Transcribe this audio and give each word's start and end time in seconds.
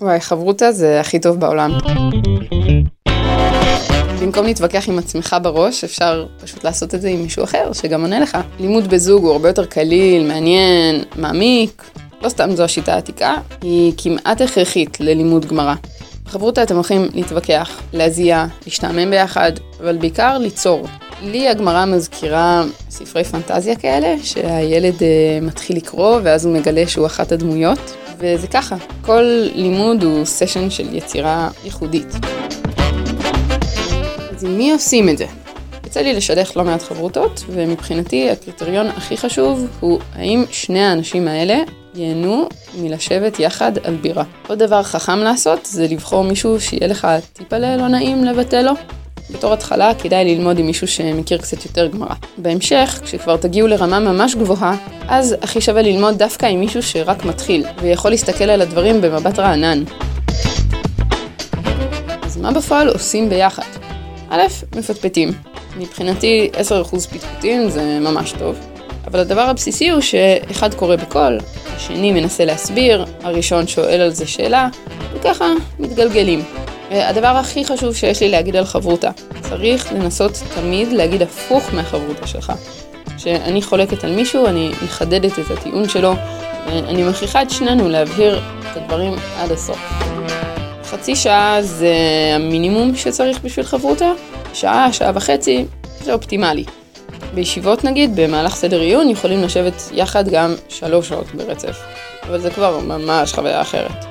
וואי, 0.00 0.20
חברותה 0.20 0.72
זה 0.72 1.00
הכי 1.00 1.18
טוב 1.18 1.40
בעולם. 1.40 1.78
במקום 4.22 4.46
להתווכח 4.46 4.88
עם 4.88 4.98
עצמך 4.98 5.36
בראש, 5.42 5.84
אפשר 5.84 6.26
פשוט 6.42 6.64
לעשות 6.64 6.94
את 6.94 7.00
זה 7.00 7.08
עם 7.08 7.22
מישהו 7.22 7.44
אחר 7.44 7.72
שגם 7.72 8.00
עונה 8.00 8.20
לך. 8.20 8.38
לימוד 8.60 8.88
בזוג 8.88 9.24
הוא 9.24 9.32
הרבה 9.32 9.48
יותר 9.48 9.64
קליל, 9.64 10.28
מעניין, 10.28 11.04
מעמיק. 11.16 11.90
לא 12.22 12.28
סתם 12.28 12.50
זו 12.54 12.62
השיטה 12.62 12.94
העתיקה, 12.94 13.34
היא 13.62 13.92
כמעט 13.96 14.40
הכרחית 14.40 15.00
ללימוד 15.00 15.46
גמרא. 15.46 15.74
בחברותה 16.24 16.62
אתם 16.62 16.74
הולכים 16.74 17.08
להתווכח, 17.14 17.80
להזיע, 17.92 18.46
להשתעמם 18.64 19.10
ביחד, 19.10 19.52
אבל 19.80 19.96
בעיקר 19.96 20.38
ליצור. 20.38 20.86
לי 21.22 21.48
הגמרא 21.48 21.84
מזכירה 21.84 22.64
ספרי 22.90 23.24
פנטזיה 23.24 23.76
כאלה, 23.76 24.16
שהילד 24.22 24.94
uh, 24.94 25.02
מתחיל 25.42 25.76
לקרוא 25.76 26.20
ואז 26.22 26.44
הוא 26.46 26.54
מגלה 26.54 26.86
שהוא 26.86 27.06
אחת 27.06 27.32
הדמויות, 27.32 27.96
וזה 28.18 28.46
ככה, 28.46 28.76
כל 29.02 29.22
לימוד 29.54 30.02
הוא 30.02 30.24
סשן 30.24 30.70
של 30.70 30.94
יצירה 30.94 31.48
ייחודית. 31.64 32.14
אז 34.36 34.44
עם 34.44 34.58
מי 34.58 34.72
עושים 34.72 35.08
את 35.08 35.18
זה? 35.18 35.26
יצא 35.86 36.00
לי 36.00 36.12
לשדך 36.12 36.56
לא 36.56 36.64
מעט 36.64 36.82
חברותות, 36.82 37.44
ומבחינתי 37.48 38.30
הקריטריון 38.30 38.86
הכי 38.86 39.16
חשוב 39.16 39.66
הוא 39.80 40.00
האם 40.14 40.44
שני 40.50 40.84
האנשים 40.84 41.28
האלה 41.28 41.58
ייהנו 41.94 42.48
מלשבת 42.78 43.40
יחד 43.40 43.72
על 43.84 43.96
בירה. 43.96 44.24
עוד 44.48 44.58
דבר 44.58 44.82
חכם 44.82 45.18
לעשות 45.18 45.66
זה 45.66 45.86
לבחור 45.90 46.24
מישהו 46.24 46.60
שיהיה 46.60 46.86
לך 46.86 47.08
טיפה 47.32 47.58
לא 47.58 47.88
נעים 47.88 48.24
לבטא 48.24 48.56
לו. 48.56 48.72
בתור 49.32 49.52
התחלה 49.52 49.94
כדאי 49.94 50.24
ללמוד 50.24 50.58
עם 50.58 50.66
מישהו 50.66 50.88
שמכיר 50.88 51.38
קצת 51.38 51.64
יותר 51.64 51.86
גמרא. 51.86 52.14
בהמשך, 52.38 53.00
כשכבר 53.04 53.36
תגיעו 53.36 53.68
לרמה 53.68 53.98
ממש 53.98 54.34
גבוהה, 54.34 54.76
אז 55.08 55.34
הכי 55.42 55.60
שווה 55.60 55.82
ללמוד 55.82 56.18
דווקא 56.18 56.46
עם 56.46 56.60
מישהו 56.60 56.82
שרק 56.82 57.24
מתחיל, 57.24 57.64
ויכול 57.82 58.10
להסתכל 58.10 58.44
על 58.44 58.62
הדברים 58.62 59.00
במבט 59.00 59.38
רענן. 59.38 59.84
אז 62.22 62.36
מה 62.36 62.52
בפועל 62.52 62.88
עושים 62.88 63.28
ביחד? 63.28 63.62
א', 64.30 64.42
מפטפטים. 64.76 65.32
מבחינתי 65.78 66.50
10% 66.92 66.96
פטפוטים 67.06 67.70
זה 67.70 67.98
ממש 68.00 68.32
טוב. 68.38 68.58
אבל 69.06 69.20
הדבר 69.20 69.40
הבסיסי 69.40 69.90
הוא 69.90 70.00
שאחד 70.00 70.74
קורא 70.74 70.96
בקול, 70.96 71.38
השני 71.66 72.12
מנסה 72.12 72.44
להסביר, 72.44 73.04
הראשון 73.22 73.66
שואל 73.66 74.00
על 74.00 74.10
זה 74.10 74.26
שאלה, 74.26 74.68
וככה 75.14 75.46
מתגלגלים. 75.78 76.59
הדבר 76.90 77.26
הכי 77.26 77.64
חשוב 77.64 77.94
שיש 77.94 78.20
לי 78.20 78.28
להגיד 78.28 78.56
על 78.56 78.64
חברותה, 78.64 79.10
צריך 79.40 79.92
לנסות 79.92 80.32
תמיד 80.54 80.92
להגיד 80.92 81.22
הפוך 81.22 81.74
מהחברותה 81.74 82.26
שלך. 82.26 82.52
כשאני 83.16 83.62
חולקת 83.62 84.04
על 84.04 84.14
מישהו, 84.14 84.46
אני 84.46 84.70
מחדדת 84.84 85.38
את 85.38 85.50
הטיעון 85.50 85.88
שלו, 85.88 86.12
ואני 86.66 87.02
מכריחה 87.02 87.42
את 87.42 87.50
שנינו 87.50 87.88
להבהיר 87.88 88.38
את 88.38 88.76
הדברים 88.76 89.14
עד 89.38 89.52
הסוף. 89.52 89.78
חצי 90.84 91.16
שעה 91.16 91.58
זה 91.62 91.94
המינימום 92.34 92.96
שצריך 92.96 93.40
בשביל 93.44 93.66
חברותה, 93.66 94.12
שעה, 94.54 94.92
שעה 94.92 95.12
וחצי, 95.14 95.64
זה 96.02 96.12
אופטימלי. 96.12 96.64
בישיבות 97.34 97.84
נגיד, 97.84 98.16
במהלך 98.16 98.54
סדר 98.54 98.80
עיון, 98.80 99.08
יכולים 99.08 99.42
לשבת 99.42 99.82
יחד 99.92 100.28
גם 100.28 100.54
שלוש 100.68 101.08
שעות 101.08 101.34
ברצף. 101.34 101.76
אבל 102.28 102.40
זה 102.40 102.50
כבר 102.50 102.78
ממש 102.78 103.32
חוויה 103.32 103.60
אחרת. 103.60 104.04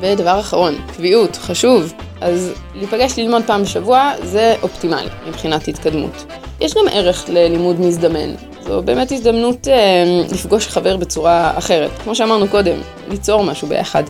ודבר 0.00 0.40
אחרון, 0.40 0.74
קביעות, 0.96 1.36
חשוב. 1.36 1.92
אז 2.22 2.52
להיפגש 2.74 3.18
ללמוד 3.18 3.42
פעם 3.46 3.62
בשבוע 3.62 4.12
זה 4.22 4.54
אופטימלי 4.62 5.08
מבחינת 5.28 5.68
התקדמות. 5.68 6.24
יש 6.60 6.74
גם 6.74 6.84
ערך 6.92 7.24
ללימוד 7.28 7.80
מזדמן. 7.80 8.34
זו 8.66 8.82
באמת 8.82 9.12
הזדמנות 9.12 9.68
אה, 9.68 10.04
לפגוש 10.32 10.68
חבר 10.68 10.96
בצורה 10.96 11.52
אחרת. 11.58 11.90
כמו 12.04 12.14
שאמרנו 12.14 12.48
קודם, 12.48 12.76
ליצור 13.08 13.44
משהו 13.44 13.68
ביחד. 13.68 14.02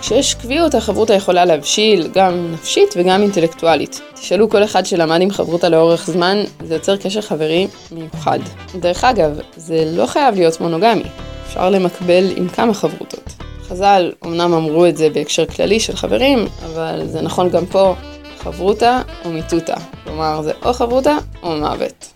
כשיש 0.00 0.34
קביעות, 0.34 0.74
החברותה 0.74 1.14
יכולה 1.14 1.44
להבשיל 1.44 2.08
גם 2.14 2.52
נפשית 2.52 2.94
וגם 2.96 3.22
אינטלקטואלית. 3.22 4.00
תשאלו 4.14 4.50
כל 4.50 4.64
אחד 4.64 4.86
שלמד 4.86 5.20
עם 5.20 5.30
חברותה 5.30 5.68
לאורך 5.68 6.06
זמן, 6.06 6.42
זה 6.66 6.74
יוצר 6.74 6.96
קשר 6.96 7.20
חברי 7.20 7.66
מיוחד. 7.92 8.38
דרך 8.74 9.04
אגב, 9.04 9.38
זה 9.56 9.84
לא 9.86 10.06
חייב 10.06 10.34
להיות 10.34 10.60
מונוגמי, 10.60 11.02
אפשר 11.46 11.70
למקבל 11.70 12.24
עם 12.36 12.48
כמה 12.48 12.74
חברותות. 12.74 13.41
חז"ל 13.72 14.12
אמנם 14.24 14.54
אמרו 14.54 14.86
את 14.86 14.96
זה 14.96 15.10
בהקשר 15.10 15.46
כללי 15.46 15.80
של 15.80 15.96
חברים, 15.96 16.46
אבל 16.66 17.06
זה 17.06 17.22
נכון 17.22 17.48
גם 17.48 17.66
פה, 17.66 17.94
חברותה 18.38 19.00
או 19.24 19.30
מיטוטה. 19.30 19.74
כלומר, 20.04 20.42
זה 20.42 20.52
או 20.64 20.72
חברותה 20.72 21.16
או 21.42 21.56
מוות. 21.56 22.12